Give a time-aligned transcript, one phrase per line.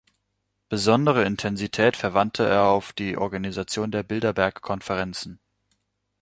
[0.67, 5.39] Besondere Intensität verwandte er auf die Organisation der Bilderberg-Konferenzen.